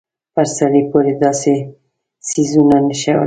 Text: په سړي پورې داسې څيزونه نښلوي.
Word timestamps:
په 0.33 0.43
سړي 0.57 0.81
پورې 0.91 1.11
داسې 1.23 1.53
څيزونه 2.27 2.75
نښلوي. 2.87 3.19